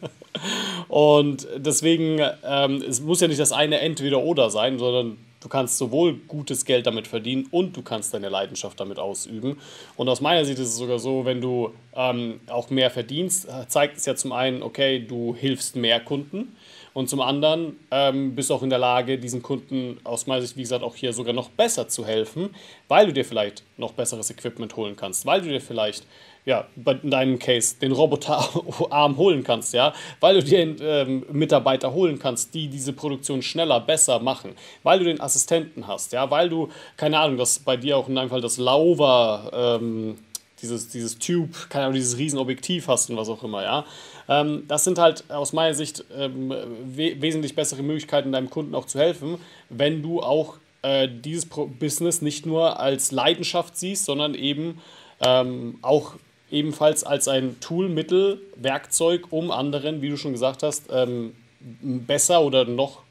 [0.88, 5.78] und deswegen, ähm, es muss ja nicht das eine entweder oder sein, sondern Du kannst
[5.78, 9.58] sowohl gutes Geld damit verdienen und du kannst deine Leidenschaft damit ausüben.
[9.96, 13.96] Und aus meiner Sicht ist es sogar so, wenn du ähm, auch mehr verdienst, zeigt
[13.96, 16.54] es ja zum einen, okay, du hilfst mehr Kunden.
[16.92, 20.56] Und zum anderen ähm, bist du auch in der Lage, diesen Kunden aus meiner Sicht,
[20.56, 22.50] wie gesagt, auch hier sogar noch besser zu helfen,
[22.88, 26.04] weil du dir vielleicht noch besseres Equipment holen kannst, weil du dir vielleicht
[26.44, 26.66] ja,
[27.02, 32.54] in deinem Case den Roboterarm holen kannst, ja, weil du dir ähm, Mitarbeiter holen kannst,
[32.54, 37.18] die diese Produktion schneller, besser machen, weil du den Assistenten hast, ja, weil du, keine
[37.18, 40.16] Ahnung, dass bei dir auch in deinem Fall das Lauver, ähm,
[40.62, 43.84] dieses, dieses Tube, keine Ahnung, dieses Riesenobjektiv hast und was auch immer, ja.
[44.30, 46.54] Ähm, das sind halt aus meiner Sicht ähm,
[46.86, 49.38] we wesentlich bessere Möglichkeiten, deinem Kunden auch zu helfen,
[49.68, 54.80] wenn du auch äh, dieses Pro Business nicht nur als Leidenschaft siehst, sondern eben
[55.20, 56.14] ähm, auch
[56.50, 62.42] ebenfalls als ein Tool, Mittel, Werkzeug, um anderen, wie du schon gesagt hast, ähm, besser
[62.42, 63.02] oder noch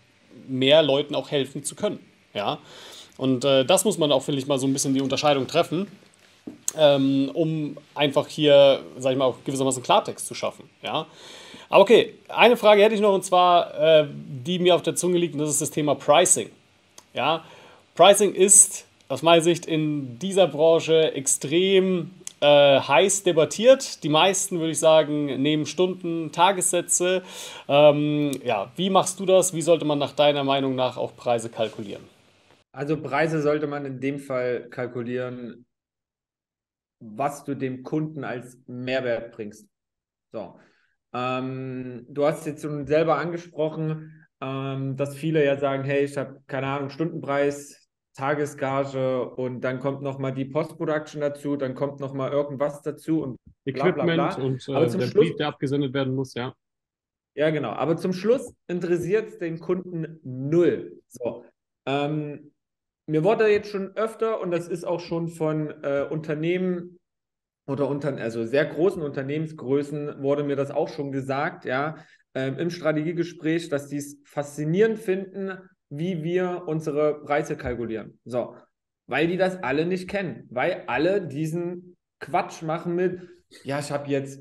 [0.48, 2.00] mehr Leuten auch helfen zu können.
[2.34, 2.60] Ja?
[3.18, 5.88] Und äh, das muss man auch, finde ich, mal so ein bisschen die Unterscheidung treffen,
[6.78, 10.70] ähm, um einfach hier, sag ich mal, auch gewissermaßen Klartext zu schaffen.
[10.82, 11.08] Ja?
[11.70, 15.18] Aber okay, eine Frage hätte ich noch und zwar, äh, die mir auf der Zunge
[15.18, 16.50] liegt, und das ist das Thema Pricing.
[17.14, 17.44] Ja?
[17.96, 24.04] Pricing ist aus meiner Sicht in dieser Branche extrem äh, heiß debattiert.
[24.04, 27.24] Die meisten, würde ich sagen, nehmen Stunden, Tagessätze.
[27.68, 29.54] Ähm, ja, wie machst du das?
[29.54, 32.04] Wie sollte man nach deiner Meinung nach auch Preise kalkulieren?
[32.72, 35.66] Also Preise sollte man in dem Fall kalkulieren,
[37.00, 39.68] was du dem Kunden als Mehrwert bringst.
[40.32, 40.60] So.
[41.14, 46.42] Ähm, du hast jetzt schon selber angesprochen, ähm, dass viele ja sagen, hey, ich habe
[46.48, 52.82] keine Ahnung, Stundenpreis Tagesgage und dann kommt nochmal die Post-Production dazu, dann kommt nochmal irgendwas
[52.82, 54.44] dazu und Equipment bla, bla, bla.
[54.44, 56.54] und äh, der Schluss, Brief, der abgesendet werden muss, ja.
[57.36, 57.70] Ja, genau.
[57.70, 61.02] Aber zum Schluss interessiert es den Kunden null.
[61.08, 61.46] So.
[61.86, 62.52] Ähm,
[63.10, 67.00] mir wurde jetzt schon öfter, und das ist auch schon von äh, Unternehmen
[67.66, 71.96] oder unter, also sehr großen Unternehmensgrößen, wurde mir das auch schon gesagt, ja,
[72.36, 75.58] ähm, im Strategiegespräch, dass die es faszinierend finden,
[75.90, 78.20] wie wir unsere Preise kalkulieren.
[78.26, 78.56] So,
[79.08, 83.28] weil die das alle nicht kennen, weil alle diesen Quatsch machen mit,
[83.64, 84.40] ja, ich habe jetzt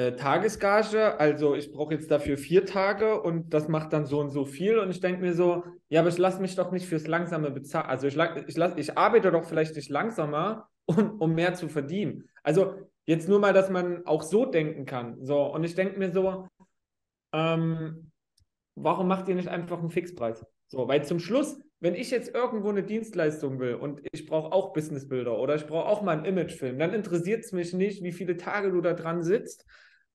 [0.00, 4.30] äh, Tagesgage, also ich brauche jetzt dafür vier Tage und das macht dann so und
[4.30, 7.06] so viel und ich denke mir so, ja, aber ich lasse mich doch nicht fürs
[7.06, 7.86] Langsame bezahlen.
[7.86, 12.28] Also ich, ich, lass, ich arbeite doch vielleicht nicht langsamer, um, um mehr zu verdienen.
[12.42, 15.22] Also jetzt nur mal, dass man auch so denken kann.
[15.22, 16.48] So, und ich denke mir so,
[17.32, 18.10] ähm,
[18.74, 20.44] warum macht ihr nicht einfach einen Fixpreis?
[20.68, 24.72] So, weil zum Schluss, wenn ich jetzt irgendwo eine Dienstleistung will und ich brauche auch
[24.72, 28.36] Businessbilder oder ich brauche auch mal einen Imagefilm, dann interessiert es mich nicht, wie viele
[28.36, 29.66] Tage du da dran sitzt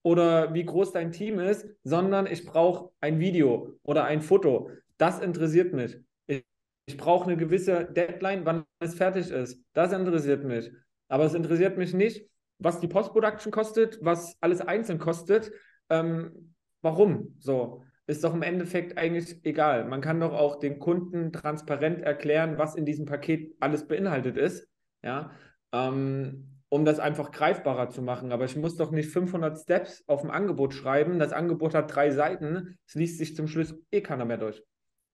[0.06, 4.70] oder wie groß dein Team ist, sondern ich brauche ein Video oder ein Foto.
[4.98, 5.98] Das interessiert mich.
[6.28, 9.60] Ich, brauche eine gewisse Deadline, wann es fertig ist.
[9.72, 10.70] Das interessiert mich.
[11.08, 12.24] Aber es interessiert mich nicht,
[12.60, 15.50] was die Post-Production kostet, was alles einzeln kostet.
[15.90, 17.34] Ähm, warum?
[17.40, 19.86] So ist doch im Endeffekt eigentlich egal.
[19.86, 24.68] Man kann doch auch den Kunden transparent erklären, was in diesem Paket alles beinhaltet ist,
[25.02, 25.32] ja,
[25.72, 28.32] ähm, um das einfach greifbarer zu machen.
[28.32, 31.18] Aber ich muss doch nicht 500 Steps auf dem Angebot schreiben.
[31.18, 32.78] Das Angebot hat drei Seiten.
[32.86, 34.62] Es liest sich zum Schluss eh keiner mehr durch.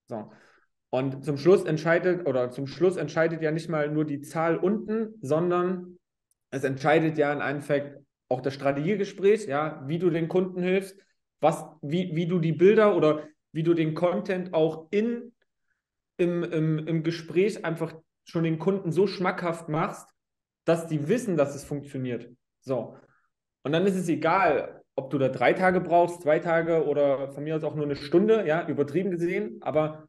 [0.09, 0.31] So.
[0.91, 5.15] Und zum Schluss entscheidet oder zum Schluss entscheidet ja nicht mal nur die Zahl unten,
[5.23, 5.99] sondern
[6.51, 10.99] es entscheidet ja im Endeffekt auch das Strategiegespräch, ja, wie du den Kunden hilfst,
[11.41, 15.33] was, wie, wie du die Bilder oder wie du den Content auch in,
[16.17, 20.09] im, im, im Gespräch einfach schon den Kunden so schmackhaft machst,
[20.65, 22.31] dass die wissen, dass es funktioniert.
[22.61, 22.97] So.
[23.63, 27.45] Und dann ist es egal, ob du da drei Tage brauchst, zwei Tage oder von
[27.45, 30.07] mir aus auch nur eine Stunde, ja, übertrieben gesehen, aber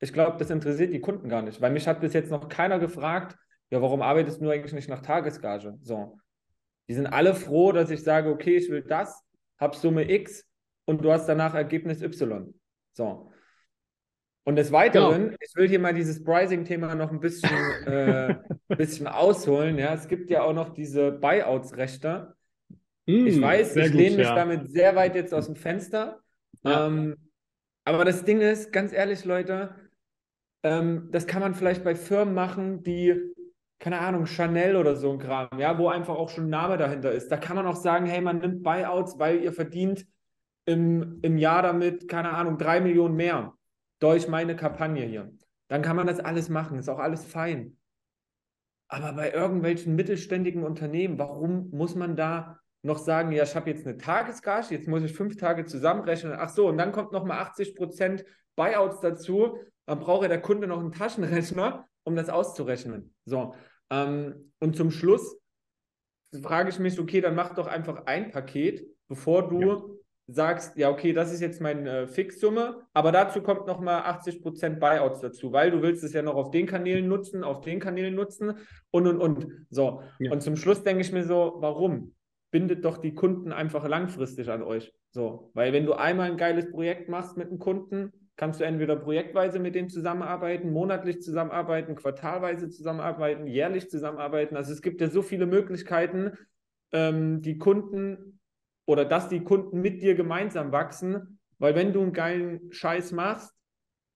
[0.00, 2.78] ich glaube, das interessiert die Kunden gar nicht, weil mich hat bis jetzt noch keiner
[2.78, 3.36] gefragt,
[3.70, 5.78] ja, warum arbeitest du eigentlich nicht nach Tagesgage?
[5.82, 6.18] So.
[6.88, 9.24] Die sind alle froh, dass ich sage, okay, ich will das,
[9.58, 10.44] habe Summe X
[10.84, 12.54] und du hast danach Ergebnis Y.
[12.92, 13.32] So.
[14.46, 15.36] Und des Weiteren, genau.
[15.40, 17.50] ich will hier mal dieses Pricing-Thema noch ein bisschen,
[17.86, 18.36] äh,
[18.76, 19.76] bisschen ausholen.
[19.76, 22.36] Ja, es gibt ja auch noch diese Buyouts-Rechte.
[23.06, 24.36] Mm, ich weiß, ich lehne mich ja.
[24.36, 26.20] damit sehr weit jetzt aus dem Fenster.
[26.62, 26.86] Ja.
[26.86, 27.16] Ähm,
[27.84, 29.74] aber das Ding ist, ganz ehrlich, Leute,
[30.62, 33.20] ähm, das kann man vielleicht bei Firmen machen, die,
[33.80, 37.10] keine Ahnung, Chanel oder so ein Kram, ja, wo einfach auch schon ein Name dahinter
[37.10, 37.32] ist.
[37.32, 40.06] Da kann man auch sagen, hey, man nimmt Buyouts, weil ihr verdient
[40.66, 43.55] im, im Jahr damit, keine Ahnung, drei Millionen mehr
[43.98, 45.32] durch meine Kampagne hier.
[45.68, 47.76] Dann kann man das alles machen, ist auch alles fein.
[48.88, 53.86] Aber bei irgendwelchen mittelständigen Unternehmen, warum muss man da noch sagen, ja, ich habe jetzt
[53.86, 56.34] eine Tagesgage, jetzt muss ich fünf Tage zusammenrechnen.
[56.36, 59.58] Ach so, und dann kommt nochmal 80 Prozent Buyouts dazu.
[59.86, 63.14] Dann braucht ja der Kunde noch einen Taschenrechner, um das auszurechnen.
[63.24, 63.54] So.
[63.90, 65.36] Ähm, und zum Schluss
[66.42, 69.95] frage ich mich, okay, dann mach doch einfach ein Paket, bevor du ja
[70.28, 75.20] sagst, ja, okay, das ist jetzt meine äh, Fixsumme, aber dazu kommt nochmal 80% Buyouts
[75.20, 78.54] dazu, weil du willst es ja noch auf den Kanälen nutzen, auf den Kanälen nutzen
[78.90, 79.46] und, und, und.
[79.70, 80.02] So.
[80.18, 80.32] Ja.
[80.32, 82.14] Und zum Schluss denke ich mir so, warum?
[82.50, 84.92] Bindet doch die Kunden einfach langfristig an euch.
[85.10, 85.50] So.
[85.54, 89.58] Weil wenn du einmal ein geiles Projekt machst mit einem Kunden, kannst du entweder projektweise
[89.58, 94.56] mit dem zusammenarbeiten, monatlich zusammenarbeiten, quartalweise zusammenarbeiten, jährlich zusammenarbeiten.
[94.56, 96.32] Also es gibt ja so viele Möglichkeiten,
[96.92, 98.40] ähm, die Kunden
[98.86, 103.52] oder dass die Kunden mit dir gemeinsam wachsen, weil wenn du einen geilen Scheiß machst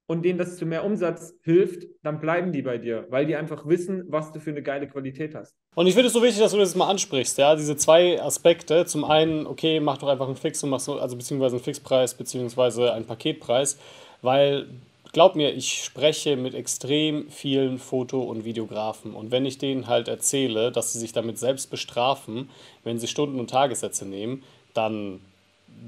[0.07, 3.67] und denen das zu mehr Umsatz hilft, dann bleiben die bei dir, weil die einfach
[3.67, 5.55] wissen, was du für eine geile Qualität hast.
[5.75, 8.87] Und ich finde es so wichtig, dass du das mal ansprichst, ja, diese zwei Aspekte.
[8.87, 12.15] Zum einen, okay, mach doch einfach einen Fix und mach so, also beziehungsweise einen Fixpreis,
[12.15, 13.79] beziehungsweise einen Paketpreis,
[14.23, 14.67] weil
[15.13, 19.15] glaub mir, ich spreche mit extrem vielen Foto- und Videografen.
[19.15, 22.51] Und wenn ich denen halt erzähle, dass sie sich damit selbst bestrafen,
[22.85, 24.43] wenn sie Stunden- und Tagessätze nehmen,
[24.75, 25.21] dann,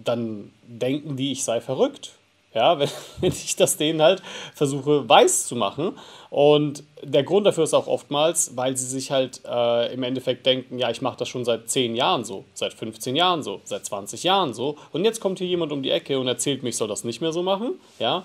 [0.05, 2.12] dann denken die, ich sei verrückt.
[2.55, 2.88] Ja, wenn,
[3.21, 4.23] wenn ich das denen halt
[4.55, 5.99] versuche weiß zu machen.
[6.31, 10.79] Und der Grund dafür ist auch oftmals, weil sie sich halt äh, im Endeffekt denken,
[10.79, 14.23] ja, ich mache das schon seit 10 Jahren so, seit 15 Jahren so, seit 20
[14.23, 14.77] Jahren so.
[14.92, 17.21] Und jetzt kommt hier jemand um die Ecke und erzählt mir, ich soll das nicht
[17.21, 17.81] mehr so machen.
[17.99, 18.25] Ja,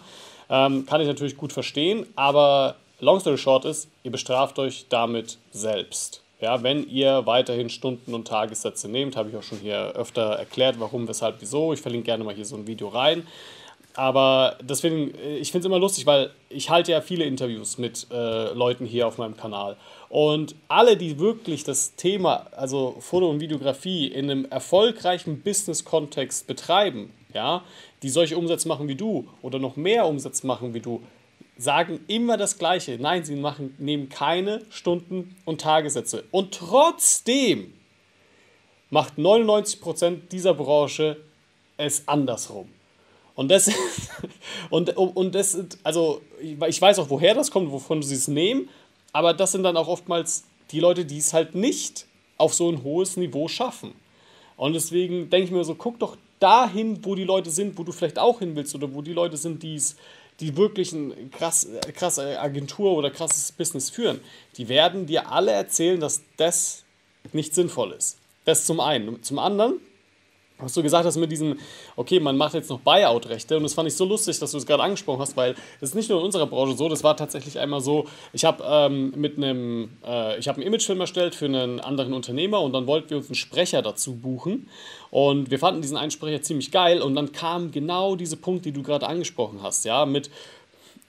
[0.50, 5.38] ähm, kann ich natürlich gut verstehen, aber long story short ist, ihr bestraft euch damit
[5.52, 6.22] selbst.
[6.40, 10.80] Ja, wenn ihr weiterhin Stunden- und Tagessätze nehmt, habe ich auch schon hier öfter erklärt,
[10.80, 11.74] warum, weshalb, wieso.
[11.74, 13.26] Ich verlinke gerne mal hier so ein Video rein.
[13.96, 18.06] Aber deswegen, äh, ich finde es immer lustig, weil ich halte ja viele Interviews mit
[18.12, 19.76] äh, Leuten hier auf meinem Kanal.
[20.10, 27.12] Und alle, die wirklich das Thema, also Foto und Videografie in einem erfolgreichen Business-Kontext betreiben,
[27.34, 27.64] ja,
[28.04, 31.02] die solche Umsätze machen wie du oder noch mehr Umsätze machen wie du,
[31.58, 32.98] sagen immer das Gleiche.
[33.00, 36.24] Nein, sie machen, nehmen keine Stunden- und Tagessätze.
[36.32, 37.74] Und trotzdem
[38.90, 41.18] macht 99% dieser Branche
[41.78, 42.70] es andersrum.
[43.36, 43.70] Und das,
[44.70, 48.70] und, und das, also ich weiß auch, woher das kommt, wovon sie es nehmen,
[49.14, 52.84] aber das sind dann auch oftmals die Leute, die es halt nicht auf so ein
[52.84, 53.94] hohes Niveau schaffen.
[54.58, 57.92] Und deswegen denke ich mir so, guck doch dahin, wo die Leute sind, wo du
[57.92, 59.96] vielleicht auch hin willst oder wo die Leute sind, die es
[60.40, 64.22] die wirklich eine krass, krasse Agentur oder krasses Business führen,
[64.58, 66.84] die werden dir alle erzählen, dass das
[67.34, 68.18] nicht sinnvoll ist.
[68.46, 69.22] Das zum einen.
[69.24, 69.80] Zum anderen
[70.60, 71.58] was du gesagt hast mit diesem,
[71.96, 74.66] okay, man macht jetzt noch Buyout-Rechte und das fand ich so lustig, dass du es
[74.66, 77.60] gerade angesprochen hast, weil das ist nicht nur in unserer Branche so, das war tatsächlich
[77.60, 81.80] einmal so, ich habe ähm, mit einem, äh, ich habe einen Imagefilm erstellt für einen
[81.80, 84.68] anderen Unternehmer und dann wollten wir uns einen Sprecher dazu buchen
[85.12, 88.82] und wir fanden diesen Einsprecher ziemlich geil und dann kam genau diese Punkt, die du
[88.82, 90.32] gerade angesprochen hast, ja, mit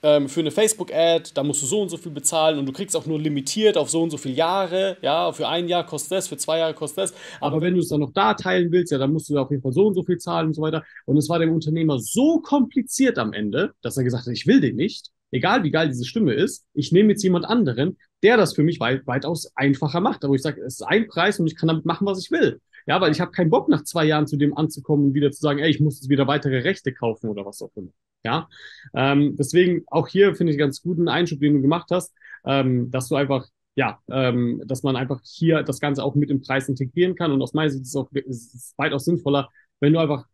[0.01, 2.95] ähm, für eine Facebook-Ad, da musst du so und so viel bezahlen und du kriegst
[2.95, 6.27] auch nur limitiert auf so und so viele Jahre, ja, für ein Jahr kostet das,
[6.27, 8.97] für zwei Jahre kostet das, aber wenn du es dann noch da teilen willst, ja,
[8.97, 10.83] dann musst du auf jeden Fall so und so viel zahlen und so weiter.
[11.05, 14.61] Und es war dem Unternehmer so kompliziert am Ende, dass er gesagt hat, ich will
[14.61, 18.53] den nicht, egal wie geil diese Stimme ist, ich nehme jetzt jemand anderen, der das
[18.53, 21.55] für mich weit, weitaus einfacher macht, aber ich sage, es ist ein Preis und ich
[21.55, 22.59] kann damit machen, was ich will.
[22.89, 25.41] Ja, weil ich habe keinen Bock, nach zwei Jahren zu dem anzukommen und wieder zu
[25.41, 27.91] sagen, ey, ich muss jetzt wieder weitere Rechte kaufen oder was auch immer.
[28.23, 28.49] Ja,
[28.95, 33.07] ähm, deswegen auch hier finde ich ganz guten Einschub, den du gemacht hast, ähm, dass
[33.07, 37.13] du einfach, ja, ähm, dass man einfach hier das Ganze auch mit im Preis integrieren
[37.13, 37.31] kann.
[37.31, 39.49] Und aus meiner Sicht ist es auch ist es weitaus sinnvoller,
[39.79, 40.25] wenn du einfach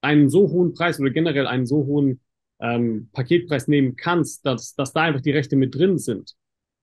[0.00, 2.20] einen so hohen Preis oder generell einen so hohen
[2.60, 6.34] ähm, Paketpreis nehmen kannst, dass, dass da einfach die Rechte mit drin sind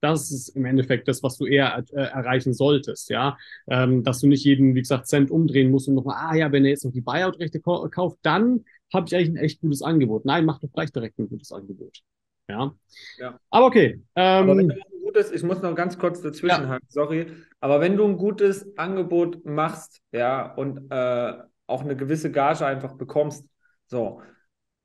[0.01, 3.37] das ist im Endeffekt das, was du eher äh, erreichen solltest, ja.
[3.67, 6.65] Ähm, dass du nicht jeden, wie gesagt, Cent umdrehen musst und nochmal, ah ja, wenn
[6.65, 10.25] er jetzt noch die Buyout-Rechte kauft, dann habe ich eigentlich ein echt gutes Angebot.
[10.25, 11.99] Nein, mach doch gleich direkt ein gutes Angebot.
[12.47, 12.73] Ja.
[13.17, 13.39] ja.
[13.49, 14.01] Aber okay.
[14.15, 16.79] Ähm, Aber wenn du gutes, ich muss noch ganz kurz dazwischen ja.
[16.87, 17.27] sorry,
[17.59, 21.33] aber wenn du ein gutes Angebot machst, ja, und äh,
[21.67, 23.45] auch eine gewisse Gage einfach bekommst,
[23.87, 24.21] so,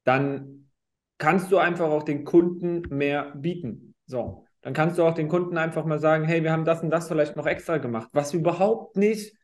[0.05, 0.71] dann
[1.19, 3.95] kannst du einfach auch den Kunden mehr bieten.
[4.07, 6.89] So, dann kannst du auch den Kunden einfach mal sagen, hey, wir haben das und
[6.89, 9.37] das vielleicht noch extra gemacht, was überhaupt nicht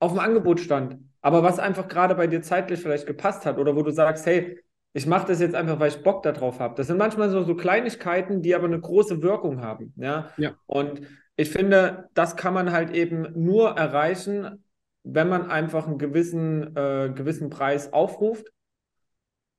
[0.00, 3.76] auf dem Angebot stand, aber was einfach gerade bei dir zeitlich vielleicht gepasst hat oder
[3.76, 4.58] wo du sagst, hey,
[4.94, 6.74] ich mache das jetzt einfach, weil ich Bock darauf habe.
[6.74, 9.94] Das sind manchmal so, so Kleinigkeiten, die aber eine große Wirkung haben.
[9.96, 10.30] Ja?
[10.36, 10.54] ja.
[10.66, 11.02] Und
[11.36, 14.64] ich finde, das kann man halt eben nur erreichen,
[15.04, 18.52] wenn man einfach einen gewissen, äh, gewissen Preis aufruft.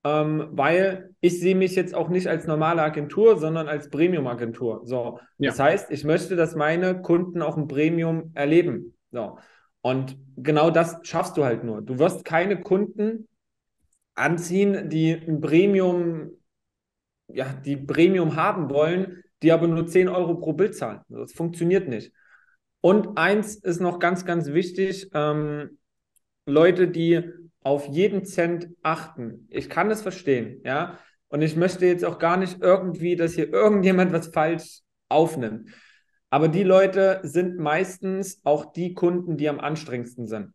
[0.06, 4.82] Ähm, weil ich sehe mich jetzt auch nicht als normale Agentur, sondern als Premium-Agentur.
[4.84, 5.20] So.
[5.38, 5.52] Ja.
[5.52, 8.98] Das heißt, ich möchte, dass meine Kunden auch ein Premium erleben.
[9.12, 9.38] So.
[9.82, 11.82] Und genau das schaffst du halt nur.
[11.82, 13.28] Du wirst keine Kunden
[14.16, 16.32] anziehen, die ein Premium,
[17.28, 21.02] ja, die Premium haben wollen, die aber nur 10 Euro pro Bild zahlen.
[21.10, 22.14] Das funktioniert nicht.
[22.82, 25.78] Und eins ist noch ganz, ganz wichtig, ähm,
[26.46, 27.24] Leute, die
[27.64, 29.48] auf jeden Cent achten.
[29.50, 30.98] Ich kann das verstehen, ja.
[31.28, 35.70] Und ich möchte jetzt auch gar nicht irgendwie, dass hier irgendjemand was falsch aufnimmt.
[36.30, 40.54] Aber die Leute sind meistens auch die Kunden, die am anstrengendsten sind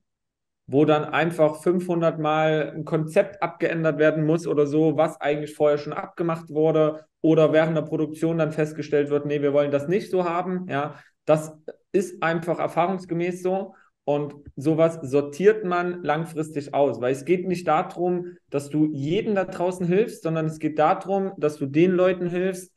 [0.68, 5.78] wo dann einfach 500 Mal ein Konzept abgeändert werden muss oder so, was eigentlich vorher
[5.78, 10.10] schon abgemacht wurde oder während der Produktion dann festgestellt wird, nee, wir wollen das nicht
[10.10, 10.66] so haben.
[10.68, 11.52] Ja, das
[11.90, 13.74] ist einfach erfahrungsgemäß so.
[14.08, 19.44] Und sowas sortiert man langfristig aus, weil es geht nicht darum, dass du jedem da
[19.44, 22.72] draußen hilfst, sondern es geht darum, dass du den Leuten hilfst,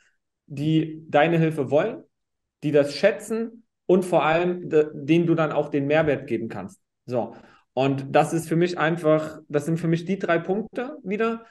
[0.48, 2.04] die deine Hilfe wollen,
[2.64, 6.82] die das schätzen und vor allem, denen du dann auch den Mehrwert geben kannst.
[7.06, 7.34] So.
[7.72, 11.46] Und das ist für mich einfach, das sind für mich die drei Punkte wieder.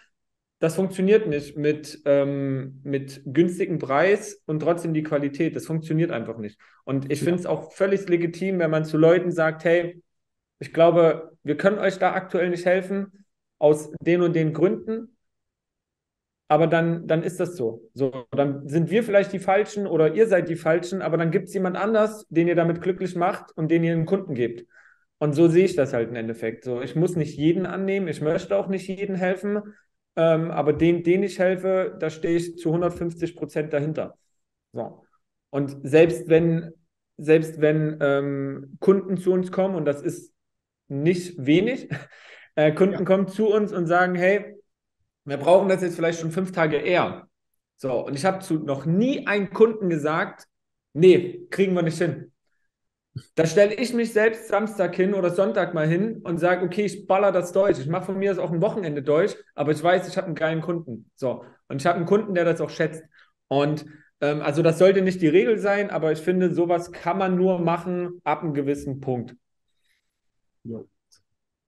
[0.60, 5.56] Das funktioniert nicht mit, ähm, mit günstigem Preis und trotzdem die Qualität.
[5.56, 6.60] Das funktioniert einfach nicht.
[6.84, 7.24] Und ich ja.
[7.24, 10.02] finde es auch völlig legitim, wenn man zu Leuten sagt, hey,
[10.58, 13.24] ich glaube, wir können euch da aktuell nicht helfen,
[13.58, 15.16] aus den und den Gründen.
[16.48, 17.88] Aber dann, dann ist das so.
[17.94, 18.26] so.
[18.32, 21.54] Dann sind wir vielleicht die Falschen oder ihr seid die Falschen, aber dann gibt es
[21.54, 24.66] jemand anders, den ihr damit glücklich macht und den ihr den Kunden gebt.
[25.18, 26.64] Und so sehe ich das halt im Endeffekt.
[26.64, 29.62] So, ich muss nicht jeden annehmen, ich möchte auch nicht jedem helfen,
[30.16, 34.18] ähm, aber den, den ich helfe, da stehe ich zu 150 Prozent dahinter.
[34.72, 35.04] So.
[35.50, 36.72] Und selbst wenn,
[37.16, 40.32] selbst wenn ähm, Kunden zu uns kommen, und das ist
[40.88, 41.88] nicht wenig,
[42.54, 43.04] äh, Kunden ja.
[43.04, 44.56] kommen zu uns und sagen, hey,
[45.24, 47.28] wir brauchen das jetzt vielleicht schon fünf Tage eher.
[47.76, 50.46] So, und ich habe zu noch nie einen Kunden gesagt,
[50.92, 52.32] nee, kriegen wir nicht hin.
[53.34, 57.06] Da stelle ich mich selbst Samstag hin oder Sonntag mal hin und sage, okay, ich
[57.06, 57.78] baller das durch.
[57.78, 60.34] Ich mache von mir aus auch ein Wochenende durch, aber ich weiß, ich habe einen
[60.34, 61.10] geilen Kunden.
[61.14, 61.44] So.
[61.68, 63.02] Und ich habe einen Kunden, der das auch schätzt.
[63.48, 63.86] Und
[64.20, 67.58] ähm, also das sollte nicht die Regel sein, aber ich finde, sowas kann man nur
[67.58, 69.34] machen ab einem gewissen Punkt.
[70.64, 70.80] Ja.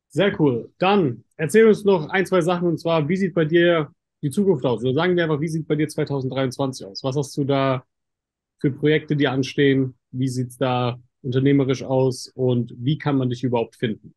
[0.08, 0.70] Sehr cool.
[0.78, 3.90] Dann erzähl uns noch ein, zwei Sachen und zwar, wie sieht bei dir
[4.22, 4.84] die Zukunft aus?
[4.84, 7.02] Oder sagen wir einfach, wie sieht bei dir 2023 aus?
[7.02, 7.84] Was hast du da
[8.60, 9.96] für Projekte, die anstehen?
[10.10, 14.14] Wie sieht es da unternehmerisch aus und wie kann man dich überhaupt finden?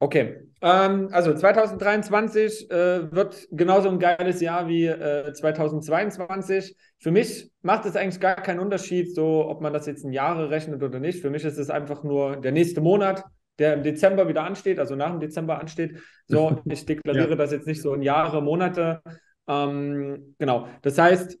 [0.00, 6.76] Okay, ähm, also 2023 äh, wird genauso ein geiles Jahr wie äh, 2022.
[6.98, 10.50] Für mich macht es eigentlich gar keinen Unterschied, so ob man das jetzt in Jahre
[10.50, 11.20] rechnet oder nicht.
[11.20, 13.24] Für mich ist es einfach nur der nächste Monat,
[13.58, 15.98] der im Dezember wieder ansteht, also nach dem Dezember ansteht.
[16.26, 17.36] So, ich deklariere ja.
[17.36, 19.00] das jetzt nicht so in Jahre, Monate.
[19.46, 21.38] Ähm, genau, das heißt,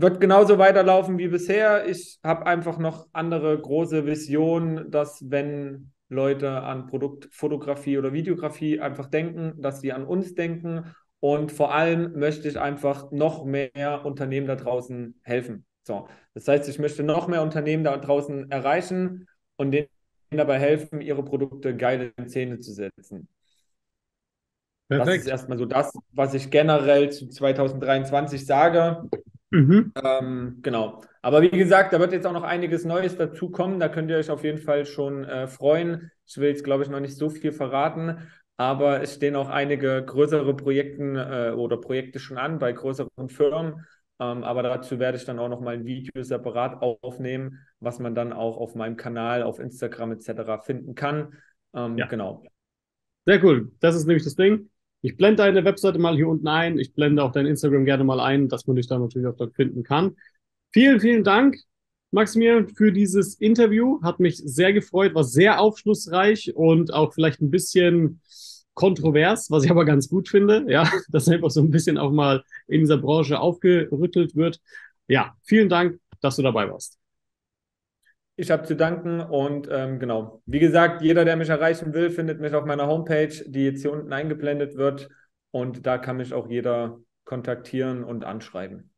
[0.00, 1.86] wird genauso weiterlaufen wie bisher.
[1.86, 9.06] Ich habe einfach noch andere große Visionen, dass wenn Leute an Produktfotografie oder Videografie einfach
[9.06, 10.94] denken, dass sie an uns denken.
[11.20, 15.66] Und vor allem möchte ich einfach noch mehr Unternehmen da draußen helfen.
[15.82, 19.88] So, das heißt, ich möchte noch mehr Unternehmen da draußen erreichen und denen
[20.30, 23.28] dabei helfen, ihre Produkte geil in Szene zu setzen.
[24.88, 25.08] Perfekt.
[25.08, 29.08] Das ist erstmal so das, was ich generell zu 2023 sage.
[29.50, 29.92] Mhm.
[30.02, 31.02] Ähm, genau.
[31.22, 33.80] Aber wie gesagt, da wird jetzt auch noch einiges Neues dazukommen.
[33.80, 36.10] Da könnt ihr euch auf jeden Fall schon äh, freuen.
[36.26, 40.04] Ich will jetzt, glaube ich, noch nicht so viel verraten, aber es stehen auch einige
[40.04, 43.84] größere Projekte äh, oder Projekte schon an bei größeren Firmen.
[44.20, 48.14] Ähm, aber dazu werde ich dann auch noch mal ein Video separat aufnehmen, was man
[48.14, 50.62] dann auch auf meinem Kanal, auf Instagram etc.
[50.62, 51.34] finden kann.
[51.74, 52.06] Ähm, ja.
[52.06, 52.44] Genau.
[53.26, 53.72] Sehr cool.
[53.80, 54.70] Das ist nämlich das Ding.
[55.02, 56.78] Ich blende deine Webseite mal hier unten ein.
[56.78, 59.54] Ich blende auch dein Instagram gerne mal ein, dass man dich da natürlich auch dort
[59.54, 60.16] finden kann.
[60.72, 61.56] Vielen, vielen Dank,
[62.10, 64.00] Maximilian, für dieses Interview.
[64.02, 68.20] Hat mich sehr gefreut, war sehr aufschlussreich und auch vielleicht ein bisschen
[68.74, 72.44] kontrovers, was ich aber ganz gut finde, ja, dass einfach so ein bisschen auch mal
[72.66, 74.60] in dieser Branche aufgerüttelt wird.
[75.08, 76.99] Ja, vielen Dank, dass du dabei warst.
[78.40, 82.40] Ich habe zu danken und ähm, genau, wie gesagt, jeder, der mich erreichen will, findet
[82.40, 85.10] mich auf meiner Homepage, die jetzt hier unten eingeblendet wird.
[85.50, 88.89] Und da kann mich auch jeder kontaktieren und anschreiben.